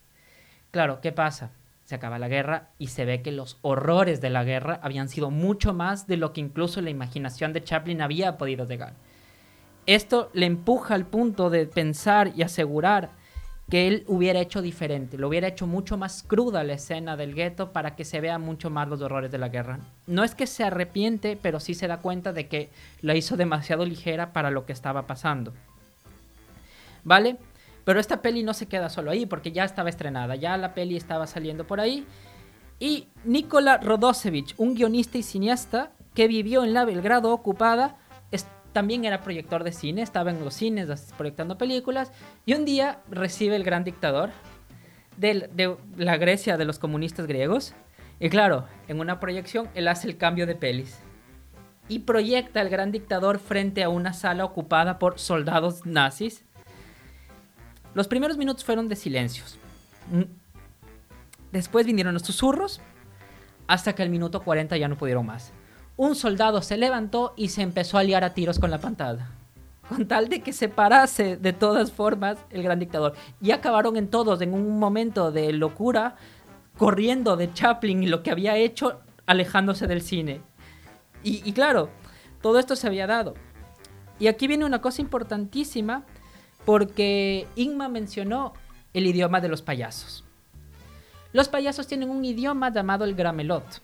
Claro, 0.70 1.00
¿qué 1.00 1.10
pasa? 1.10 1.52
Se 1.84 1.94
acaba 1.94 2.18
la 2.18 2.28
guerra 2.28 2.68
y 2.78 2.88
se 2.88 3.06
ve 3.06 3.22
que 3.22 3.32
los 3.32 3.56
horrores 3.62 4.20
de 4.20 4.28
la 4.28 4.44
guerra 4.44 4.78
habían 4.82 5.08
sido 5.08 5.30
mucho 5.30 5.72
más 5.72 6.06
de 6.06 6.18
lo 6.18 6.34
que 6.34 6.42
incluso 6.42 6.82
la 6.82 6.90
imaginación 6.90 7.54
de 7.54 7.64
Chaplin 7.64 8.02
había 8.02 8.36
podido 8.36 8.66
llegar. 8.66 8.92
Esto 9.86 10.28
le 10.34 10.44
empuja 10.44 10.96
al 10.96 11.06
punto 11.06 11.48
de 11.48 11.64
pensar 11.64 12.32
y 12.36 12.42
asegurar 12.42 13.08
que 13.70 13.86
él 13.86 14.04
hubiera 14.08 14.40
hecho 14.40 14.62
diferente, 14.62 15.16
lo 15.16 15.28
hubiera 15.28 15.46
hecho 15.46 15.66
mucho 15.66 15.96
más 15.96 16.24
cruda 16.24 16.64
la 16.64 16.72
escena 16.72 17.16
del 17.16 17.34
gueto 17.34 17.72
para 17.72 17.94
que 17.94 18.04
se 18.04 18.20
vea 18.20 18.36
mucho 18.38 18.68
más 18.68 18.88
los 18.88 19.00
horrores 19.00 19.30
de 19.30 19.38
la 19.38 19.48
guerra. 19.48 19.78
No 20.08 20.24
es 20.24 20.34
que 20.34 20.48
se 20.48 20.64
arrepiente, 20.64 21.38
pero 21.40 21.60
sí 21.60 21.74
se 21.74 21.86
da 21.86 21.98
cuenta 21.98 22.32
de 22.32 22.48
que 22.48 22.68
la 23.00 23.14
hizo 23.14 23.36
demasiado 23.36 23.86
ligera 23.86 24.32
para 24.32 24.50
lo 24.50 24.66
que 24.66 24.72
estaba 24.72 25.06
pasando. 25.06 25.52
¿Vale? 27.04 27.36
Pero 27.84 28.00
esta 28.00 28.20
peli 28.20 28.42
no 28.42 28.54
se 28.54 28.66
queda 28.66 28.88
solo 28.88 29.12
ahí, 29.12 29.24
porque 29.24 29.52
ya 29.52 29.64
estaba 29.64 29.88
estrenada, 29.88 30.34
ya 30.34 30.56
la 30.56 30.74
peli 30.74 30.96
estaba 30.96 31.28
saliendo 31.28 31.64
por 31.64 31.78
ahí. 31.78 32.04
Y 32.80 33.06
Nikola 33.24 33.78
Rodosevich, 33.78 34.54
un 34.58 34.74
guionista 34.74 35.16
y 35.16 35.22
cineasta 35.22 35.92
que 36.14 36.26
vivió 36.26 36.64
en 36.64 36.74
la 36.74 36.84
Belgrado 36.84 37.32
ocupada, 37.32 37.96
también 38.72 39.04
era 39.04 39.20
proyector 39.20 39.64
de 39.64 39.72
cine, 39.72 40.02
estaba 40.02 40.30
en 40.30 40.44
los 40.44 40.54
cines 40.54 41.12
proyectando 41.16 41.58
películas 41.58 42.12
y 42.46 42.54
un 42.54 42.64
día 42.64 43.00
recibe 43.10 43.56
el 43.56 43.64
gran 43.64 43.84
dictador 43.84 44.30
de, 45.16 45.76
la 45.96 46.16
Grecia 46.16 46.56
de 46.56 46.64
los 46.64 46.78
comunistas 46.78 47.26
griegos 47.26 47.74
y 48.18 48.28
claro, 48.28 48.66
en 48.88 49.00
una 49.00 49.20
proyección 49.20 49.68
él 49.74 49.88
hace 49.88 50.08
el 50.08 50.16
cambio 50.16 50.46
de 50.46 50.54
pelis 50.54 50.98
y 51.88 52.00
proyecta 52.00 52.60
al 52.60 52.68
gran 52.68 52.92
dictador 52.92 53.38
frente 53.38 53.82
a 53.82 53.88
una 53.88 54.12
sala 54.12 54.44
ocupada 54.44 54.98
por 54.98 55.18
soldados 55.18 55.84
nazis. 55.84 56.44
Los 57.94 58.06
primeros 58.06 58.38
minutos 58.38 58.64
fueron 58.64 58.88
de 58.88 58.94
silencios. 58.94 59.58
Mm. 60.12 60.22
Después 61.50 61.86
vinieron 61.86 62.14
los 62.14 62.22
susurros 62.22 62.80
hasta 63.66 63.94
que 63.94 64.04
el 64.04 64.10
minuto 64.10 64.42
40 64.42 64.76
ya 64.76 64.86
no 64.86 64.96
pudieron 64.96 65.26
más 65.26 65.52
un 66.00 66.14
soldado 66.14 66.62
se 66.62 66.78
levantó 66.78 67.34
y 67.36 67.50
se 67.50 67.60
empezó 67.60 67.98
a 67.98 68.02
liar 68.02 68.24
a 68.24 68.32
tiros 68.32 68.58
con 68.58 68.70
la 68.70 68.78
pantalla. 68.78 69.32
Con 69.86 70.08
tal 70.08 70.30
de 70.30 70.40
que 70.40 70.54
se 70.54 70.70
parase 70.70 71.36
de 71.36 71.52
todas 71.52 71.92
formas 71.92 72.38
el 72.48 72.62
gran 72.62 72.78
dictador. 72.78 73.12
Y 73.42 73.50
acabaron 73.50 73.98
en 73.98 74.08
todos, 74.08 74.40
en 74.40 74.54
un 74.54 74.78
momento 74.78 75.30
de 75.30 75.52
locura, 75.52 76.16
corriendo 76.78 77.36
de 77.36 77.52
Chaplin 77.52 78.02
y 78.02 78.06
lo 78.06 78.22
que 78.22 78.30
había 78.30 78.56
hecho, 78.56 79.02
alejándose 79.26 79.86
del 79.86 80.00
cine. 80.00 80.40
Y, 81.22 81.52
claro, 81.52 81.90
todo 82.40 82.58
esto 82.58 82.76
se 82.76 82.86
había 82.86 83.06
dado. 83.06 83.34
Y 84.18 84.28
aquí 84.28 84.46
viene 84.46 84.64
una 84.64 84.80
cosa 84.80 85.02
importantísima, 85.02 86.06
porque 86.64 87.46
Ingma 87.56 87.90
mencionó 87.90 88.54
el 88.94 89.06
idioma 89.06 89.42
de 89.42 89.48
los 89.48 89.60
payasos. 89.60 90.24
Los 91.34 91.48
payasos 91.48 91.86
tienen 91.86 92.08
un 92.08 92.24
idioma 92.24 92.72
llamado 92.72 93.04
el 93.04 93.14
gramelot 93.14 93.82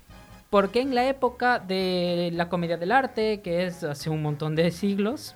porque 0.56 0.80
en 0.80 0.94
la 0.94 1.06
época 1.06 1.58
de 1.58 2.30
la 2.32 2.48
comedia 2.48 2.78
del 2.78 2.90
arte, 2.90 3.42
que 3.42 3.66
es 3.66 3.84
hace 3.84 4.08
un 4.08 4.22
montón 4.22 4.56
de 4.56 4.70
siglos, 4.70 5.34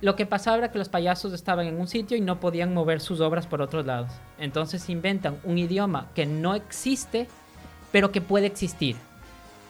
lo 0.00 0.16
que 0.16 0.26
pasaba 0.26 0.56
era 0.56 0.72
que 0.72 0.78
los 0.78 0.88
payasos 0.88 1.32
estaban 1.32 1.68
en 1.68 1.78
un 1.78 1.86
sitio 1.86 2.16
y 2.16 2.20
no 2.20 2.40
podían 2.40 2.74
mover 2.74 3.00
sus 3.00 3.20
obras 3.20 3.46
por 3.46 3.62
otros 3.62 3.86
lados. 3.86 4.10
Entonces 4.40 4.90
inventan 4.90 5.38
un 5.44 5.58
idioma 5.58 6.10
que 6.12 6.26
no 6.26 6.56
existe, 6.56 7.28
pero 7.92 8.10
que 8.10 8.20
puede 8.20 8.46
existir. 8.46 8.96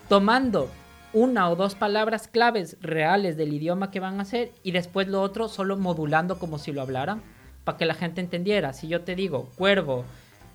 Tomando 0.09 0.71
una 1.13 1.51
o 1.51 1.55
dos 1.55 1.75
palabras 1.75 2.27
claves 2.27 2.77
reales 2.81 3.37
del 3.37 3.53
idioma 3.53 3.91
que 3.91 3.99
van 3.99 4.17
a 4.17 4.23
hacer 4.23 4.53
y 4.63 4.71
después 4.71 5.07
lo 5.07 5.21
otro 5.21 5.49
solo 5.49 5.77
modulando 5.77 6.39
como 6.39 6.57
si 6.57 6.71
lo 6.71 6.81
hablaran, 6.81 7.21
para 7.63 7.77
que 7.77 7.85
la 7.85 7.93
gente 7.93 8.21
entendiera. 8.21 8.73
Si 8.73 8.87
yo 8.87 9.01
te 9.01 9.13
digo 9.13 9.51
cuervo, 9.55 10.03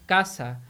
casa, 0.07 0.61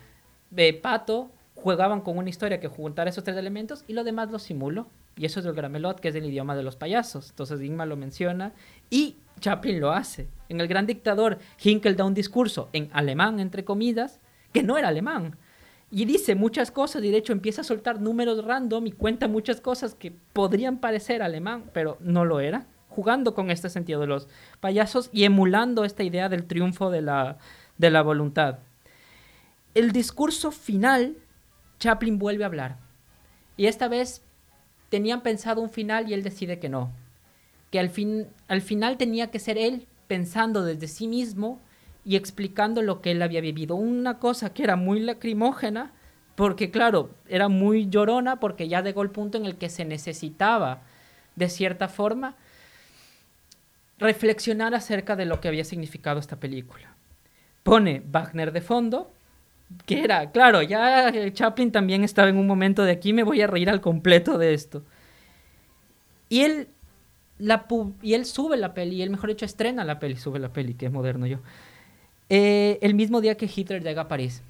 de 0.50 0.74
pato, 0.74 1.30
jugaban 1.62 2.00
con 2.00 2.18
una 2.18 2.28
historia 2.28 2.60
que 2.60 2.68
juntara 2.68 3.10
esos 3.10 3.24
tres 3.24 3.36
elementos 3.36 3.84
y 3.86 3.92
lo 3.92 4.04
demás 4.04 4.30
lo 4.30 4.38
simulo. 4.38 4.88
Y 5.16 5.26
eso 5.26 5.40
es 5.40 5.46
el 5.46 5.52
gramelot, 5.52 6.00
que 6.00 6.08
es 6.08 6.14
el 6.14 6.26
idioma 6.26 6.56
de 6.56 6.62
los 6.62 6.76
payasos. 6.76 7.30
Entonces 7.30 7.60
Ingmar 7.62 7.88
lo 7.88 7.96
menciona 7.96 8.52
y 8.90 9.16
Chaplin 9.40 9.80
lo 9.80 9.92
hace. 9.92 10.28
En 10.48 10.60
El 10.60 10.68
Gran 10.68 10.86
Dictador, 10.86 11.38
Hinkel 11.62 11.96
da 11.96 12.04
un 12.04 12.14
discurso 12.14 12.68
en 12.72 12.90
alemán, 12.92 13.38
entre 13.38 13.64
comillas, 13.64 14.20
que 14.52 14.62
no 14.62 14.76
era 14.76 14.88
alemán. 14.88 15.36
Y 15.90 16.04
dice 16.04 16.34
muchas 16.34 16.70
cosas 16.70 17.04
y 17.04 17.10
de 17.10 17.18
hecho 17.18 17.32
empieza 17.32 17.60
a 17.60 17.64
soltar 17.64 18.00
números 18.00 18.44
random 18.44 18.86
y 18.86 18.92
cuenta 18.92 19.28
muchas 19.28 19.60
cosas 19.60 19.94
que 19.94 20.12
podrían 20.32 20.78
parecer 20.78 21.22
alemán, 21.22 21.64
pero 21.72 21.96
no 22.00 22.24
lo 22.24 22.40
era. 22.40 22.66
Jugando 22.88 23.34
con 23.34 23.50
este 23.50 23.68
sentido 23.68 24.00
de 24.00 24.06
los 24.06 24.28
payasos 24.60 25.10
y 25.12 25.24
emulando 25.24 25.84
esta 25.84 26.02
idea 26.02 26.28
del 26.28 26.44
triunfo 26.44 26.90
de 26.90 27.02
la, 27.02 27.38
de 27.78 27.90
la 27.90 28.02
voluntad. 28.02 28.58
El 29.74 29.92
discurso 29.92 30.50
final 30.50 31.16
Chaplin 31.82 32.16
vuelve 32.16 32.44
a 32.44 32.46
hablar. 32.46 32.76
Y 33.56 33.66
esta 33.66 33.88
vez 33.88 34.22
tenían 34.88 35.22
pensado 35.22 35.60
un 35.60 35.68
final 35.68 36.08
y 36.08 36.14
él 36.14 36.22
decide 36.22 36.60
que 36.60 36.68
no. 36.68 36.92
Que 37.72 37.80
al, 37.80 37.90
fin, 37.90 38.28
al 38.46 38.62
final 38.62 38.96
tenía 38.98 39.32
que 39.32 39.40
ser 39.40 39.58
él 39.58 39.88
pensando 40.06 40.64
desde 40.64 40.86
sí 40.86 41.08
mismo 41.08 41.60
y 42.04 42.14
explicando 42.14 42.82
lo 42.82 43.00
que 43.00 43.10
él 43.10 43.20
había 43.20 43.40
vivido. 43.40 43.74
Una 43.74 44.20
cosa 44.20 44.54
que 44.54 44.62
era 44.62 44.76
muy 44.76 45.00
lacrimógena, 45.00 45.90
porque 46.36 46.70
claro, 46.70 47.10
era 47.28 47.48
muy 47.48 47.88
llorona, 47.88 48.38
porque 48.38 48.68
ya 48.68 48.80
llegó 48.80 49.02
el 49.02 49.10
punto 49.10 49.36
en 49.36 49.46
el 49.46 49.56
que 49.56 49.68
se 49.68 49.84
necesitaba, 49.84 50.82
de 51.34 51.48
cierta 51.48 51.88
forma, 51.88 52.36
reflexionar 53.98 54.72
acerca 54.76 55.16
de 55.16 55.26
lo 55.26 55.40
que 55.40 55.48
había 55.48 55.64
significado 55.64 56.20
esta 56.20 56.36
película. 56.36 56.94
Pone 57.64 58.04
Wagner 58.08 58.52
de 58.52 58.60
fondo 58.60 59.10
que 59.86 60.02
era, 60.02 60.30
claro, 60.30 60.62
ya 60.62 61.12
Chaplin 61.32 61.72
también 61.72 62.04
estaba 62.04 62.28
en 62.28 62.36
un 62.36 62.46
momento 62.46 62.84
de 62.84 62.92
aquí 62.92 63.12
me 63.12 63.22
voy 63.22 63.40
a 63.40 63.46
reír 63.46 63.70
al 63.70 63.80
completo 63.80 64.38
de 64.38 64.54
esto. 64.54 64.82
Y 66.28 66.42
él, 66.42 66.68
la 67.38 67.66
y 68.00 68.14
él 68.14 68.24
sube 68.24 68.56
la 68.56 68.74
peli, 68.74 68.96
y 68.96 69.02
él 69.02 69.10
mejor 69.10 69.30
dicho 69.30 69.44
estrena 69.44 69.84
la 69.84 69.98
peli, 69.98 70.16
sube 70.16 70.38
la 70.38 70.52
peli, 70.52 70.74
que 70.74 70.86
es 70.86 70.92
moderno 70.92 71.26
yo. 71.26 71.38
Eh, 72.28 72.78
el 72.80 72.94
mismo 72.94 73.20
día 73.20 73.36
que 73.36 73.50
Hitler 73.54 73.82
llega 73.82 74.02
a 74.02 74.08
París. 74.08 74.42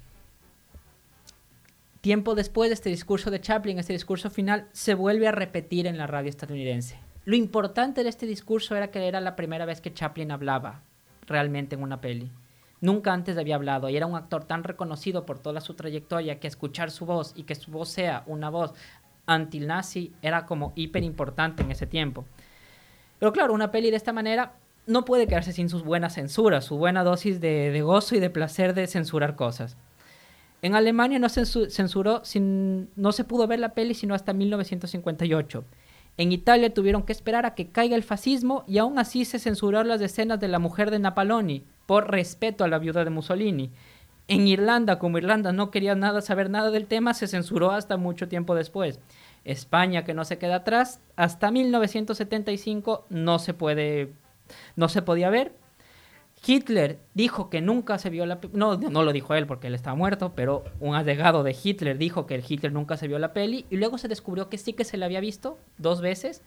Tiempo 2.01 2.35
después 2.35 2.69
de 2.69 2.75
este 2.75 2.89
discurso 2.89 3.31
de 3.31 3.41
Chaplin, 3.41 3.79
este 3.79 3.93
discurso 3.93 4.29
final, 4.29 4.67
se 4.71 4.93
vuelve 4.93 5.27
a 5.27 5.31
repetir 5.31 5.87
en 5.87 5.97
la 5.97 6.07
radio 6.07 6.29
estadounidense. 6.29 6.97
Lo 7.25 7.35
importante 7.35 8.03
de 8.03 8.09
este 8.09 8.25
discurso 8.25 8.75
era 8.75 8.91
que 8.91 9.07
era 9.07 9.21
la 9.21 9.35
primera 9.35 9.65
vez 9.65 9.79
que 9.79 9.93
Chaplin 9.93 10.31
hablaba 10.31 10.81
realmente 11.27 11.75
en 11.75 11.83
una 11.83 12.01
peli. 12.01 12.29
Nunca 12.83 13.13
antes 13.13 13.37
había 13.37 13.55
hablado 13.55 13.87
y 13.87 13.95
era 13.95 14.07
un 14.07 14.17
actor 14.17 14.43
tan 14.43 14.65
reconocido 14.65 15.25
por 15.25 15.39
toda 15.39 15.61
su 15.61 15.73
trayectoria 15.73 16.41
que 16.41 16.49
escuchar 16.49 16.91
su 16.91 17.05
voz 17.05 17.31
y 17.33 17.43
que 17.43 17.55
su 17.55 17.71
voz 17.71 17.87
sea 17.87 18.23
una 18.25 18.49
voz 18.49 18.73
anti-nazi 19.25 20.11
era 20.21 20.45
como 20.45 20.73
hiper 20.75 21.01
importante 21.01 21.63
en 21.63 21.71
ese 21.71 21.87
tiempo. 21.87 22.25
Pero 23.19 23.31
claro, 23.31 23.53
una 23.53 23.71
peli 23.71 23.89
de 23.89 23.95
esta 23.95 24.11
manera 24.11 24.55
no 24.85 25.05
puede 25.05 25.27
quedarse 25.27 25.53
sin 25.53 25.69
sus 25.69 25.85
buenas 25.85 26.15
censuras, 26.15 26.65
su 26.65 26.75
buena 26.75 27.05
dosis 27.05 27.39
de, 27.39 27.81
gozo 27.81 28.17
y 28.17 28.19
de 28.19 28.29
placer 28.29 28.73
de 28.73 28.85
censurar 28.87 29.37
cosas. 29.37 29.77
En 30.61 30.75
Alemania 30.75 31.19
no 31.19 31.29
se 31.29 31.45
censuró, 31.45 32.25
sin, 32.25 32.89
no 32.97 33.13
se 33.13 33.23
pudo 33.23 33.47
ver 33.47 33.61
la 33.61 33.69
peli 33.69 33.93
sino 33.93 34.13
hasta 34.13 34.33
1958. 34.33 35.63
En 36.17 36.33
Italia 36.33 36.73
tuvieron 36.73 37.03
que 37.03 37.13
esperar 37.13 37.45
a 37.45 37.55
que 37.55 37.69
caiga 37.69 37.95
el 37.95 38.03
fascismo 38.03 38.65
y 38.67 38.79
aún 38.79 38.99
así 38.99 39.23
se 39.23 39.39
censuraron 39.39 39.87
las 39.87 40.01
escenas 40.01 40.41
de 40.41 40.49
la 40.49 40.59
mujer 40.59 40.91
de 40.91 40.99
Napaloni, 40.99 41.63
por 41.85 42.11
respeto 42.11 42.63
a 42.63 42.67
la 42.67 42.79
viuda 42.79 43.03
de 43.03 43.09
Mussolini. 43.09 43.71
En 44.27 44.47
Irlanda, 44.47 44.99
como 44.99 45.17
Irlanda 45.17 45.51
no 45.51 45.69
quería 45.69 45.95
nada 45.95 46.21
saber 46.21 46.49
nada 46.49 46.71
del 46.71 46.87
tema, 46.87 47.13
se 47.13 47.27
censuró 47.27 47.71
hasta 47.71 47.97
mucho 47.97 48.27
tiempo 48.27 48.55
después. 48.55 48.99
España, 49.43 50.05
que 50.05 50.13
no 50.13 50.23
se 50.23 50.37
queda 50.37 50.57
atrás, 50.57 51.01
hasta 51.15 51.51
1975 51.51 53.05
no 53.09 53.39
se 53.39 53.53
puede, 53.53 54.13
no 54.75 54.87
se 54.87 55.01
podía 55.01 55.29
ver. 55.29 55.53
Hitler 56.45 56.99
dijo 57.13 57.49
que 57.49 57.61
nunca 57.61 57.97
se 57.97 58.09
vio 58.09 58.25
la 58.25 58.41
peli, 58.41 58.53
no, 58.55 58.75
no 58.75 59.03
lo 59.03 59.13
dijo 59.13 59.33
él 59.33 59.47
porque 59.47 59.67
él 59.67 59.75
estaba 59.75 59.95
muerto, 59.95 60.33
pero 60.35 60.65
un 60.81 60.95
allegado 60.95 61.43
de 61.43 61.55
Hitler 61.61 61.97
dijo 61.97 62.25
que 62.25 62.43
Hitler 62.45 62.73
nunca 62.73 62.97
se 62.97 63.07
vio 63.07 63.17
la 63.17 63.31
peli 63.31 63.65
y 63.69 63.77
luego 63.77 63.97
se 63.97 64.09
descubrió 64.09 64.49
que 64.49 64.57
sí 64.57 64.73
que 64.73 64.83
se 64.83 64.97
la 64.97 65.05
había 65.05 65.21
visto 65.21 65.57
dos 65.77 66.01
veces. 66.01 66.41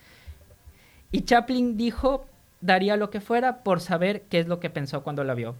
Y 1.12 1.23
Chaplin 1.23 1.76
dijo 1.76 2.26
daría 2.67 2.97
lo 2.97 3.11
que 3.11 3.21
fuera 3.21 3.63
por 3.63 3.81
saber 3.81 4.23
qué 4.29 4.39
es 4.39 4.49
lo 4.49 4.61
que 4.61 4.71
pensó 4.71 5.03
cuando 5.03 5.25
la 5.25 5.35
vio. 5.35 5.57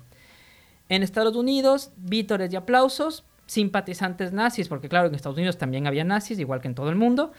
En 0.89 1.03
Estados 1.03 1.35
Unidos, 1.35 1.91
vítores 1.97 2.53
y 2.53 2.57
aplausos, 2.57 3.25
simpatizantes 3.47 4.33
nazis, 4.33 4.69
porque 4.69 4.89
claro, 4.89 5.09
en 5.09 5.15
Estados 5.15 5.39
Unidos 5.39 5.57
también 5.57 5.87
había 5.87 6.05
nazis, 6.05 6.39
igual 6.39 6.61
que 6.61 6.69
en 6.69 6.75
todo 6.75 6.91
el 6.91 6.97
mundo, 6.97 7.33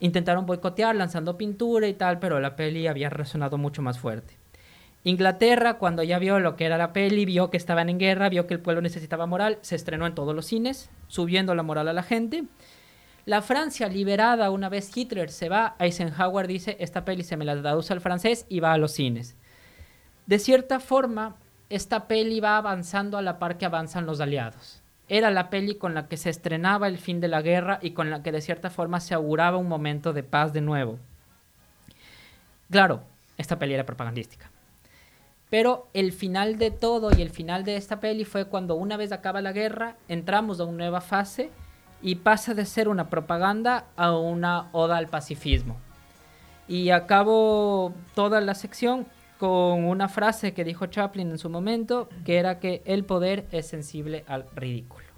intentaron 0.00 0.46
boicotear 0.46 0.94
lanzando 0.94 1.38
pintura 1.38 1.88
y 1.88 1.94
tal, 1.94 2.18
pero 2.18 2.40
la 2.40 2.56
peli 2.56 2.86
había 2.86 3.08
resonado 3.08 3.58
mucho 3.58 3.82
más 3.82 3.98
fuerte. 3.98 4.34
Inglaterra, 5.04 5.78
cuando 5.78 6.04
ya 6.04 6.18
vio 6.20 6.38
lo 6.38 6.54
que 6.54 6.64
era 6.64 6.78
la 6.78 6.92
peli, 6.92 7.24
vio 7.24 7.50
que 7.50 7.56
estaban 7.56 7.88
en 7.88 7.98
guerra, 7.98 8.28
vio 8.28 8.46
que 8.46 8.54
el 8.54 8.60
pueblo 8.60 8.82
necesitaba 8.82 9.26
moral, 9.26 9.58
se 9.62 9.74
estrenó 9.74 10.06
en 10.06 10.14
todos 10.14 10.34
los 10.34 10.46
cines, 10.46 10.90
subiendo 11.08 11.54
la 11.56 11.64
moral 11.64 11.88
a 11.88 11.92
la 11.92 12.04
gente. 12.04 12.44
La 13.24 13.40
Francia 13.40 13.88
liberada, 13.88 14.50
una 14.50 14.68
vez 14.68 14.96
Hitler 14.96 15.30
se 15.30 15.48
va, 15.48 15.76
Eisenhower 15.78 16.48
dice, 16.48 16.76
esta 16.80 17.04
peli 17.04 17.22
se 17.22 17.36
me 17.36 17.44
la 17.44 17.60
traduce 17.60 17.92
al 17.92 18.00
francés 18.00 18.46
y 18.48 18.58
va 18.58 18.72
a 18.72 18.78
los 18.78 18.92
cines. 18.92 19.36
De 20.26 20.40
cierta 20.40 20.80
forma, 20.80 21.36
esta 21.70 22.08
peli 22.08 22.40
va 22.40 22.56
avanzando 22.56 23.16
a 23.18 23.22
la 23.22 23.38
par 23.38 23.58
que 23.58 23.64
avanzan 23.64 24.06
los 24.06 24.20
aliados. 24.20 24.82
Era 25.08 25.30
la 25.30 25.50
peli 25.50 25.76
con 25.76 25.94
la 25.94 26.08
que 26.08 26.16
se 26.16 26.30
estrenaba 26.30 26.88
el 26.88 26.98
fin 26.98 27.20
de 27.20 27.28
la 27.28 27.42
guerra 27.42 27.78
y 27.80 27.92
con 27.92 28.10
la 28.10 28.24
que 28.24 28.32
de 28.32 28.40
cierta 28.40 28.70
forma 28.70 28.98
se 28.98 29.14
auguraba 29.14 29.56
un 29.56 29.68
momento 29.68 30.12
de 30.12 30.24
paz 30.24 30.52
de 30.52 30.60
nuevo. 30.60 30.98
Claro, 32.70 33.04
esta 33.38 33.56
peli 33.58 33.74
era 33.74 33.86
propagandística. 33.86 34.50
Pero 35.48 35.86
el 35.92 36.12
final 36.12 36.58
de 36.58 36.72
todo 36.72 37.10
y 37.16 37.22
el 37.22 37.30
final 37.30 37.62
de 37.62 37.76
esta 37.76 38.00
peli 38.00 38.24
fue 38.24 38.46
cuando 38.46 38.74
una 38.74 38.96
vez 38.96 39.12
acaba 39.12 39.42
la 39.42 39.52
guerra, 39.52 39.96
entramos 40.08 40.58
a 40.58 40.64
una 40.64 40.78
nueva 40.78 41.00
fase 41.00 41.50
y 42.02 42.16
pasa 42.16 42.54
de 42.54 42.66
ser 42.66 42.88
una 42.88 43.08
propaganda 43.08 43.86
a 43.96 44.16
una 44.16 44.68
oda 44.72 44.96
al 44.96 45.08
pacifismo. 45.08 45.76
Y 46.68 46.90
acabo 46.90 47.92
toda 48.14 48.40
la 48.40 48.54
sección 48.54 49.06
con 49.38 49.84
una 49.84 50.08
frase 50.08 50.54
que 50.54 50.64
dijo 50.64 50.86
Chaplin 50.86 51.30
en 51.30 51.38
su 51.38 51.50
momento, 51.50 52.08
que 52.24 52.38
era 52.38 52.58
que 52.60 52.82
el 52.84 53.04
poder 53.04 53.46
es 53.50 53.66
sensible 53.66 54.24
al 54.26 54.46
ridículo. 54.54 55.11